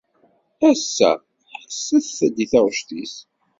Ass-a, 0.69 1.11
ḥesset-d 1.61 2.37
i 2.43 2.45
taɣect-is. 2.51 3.15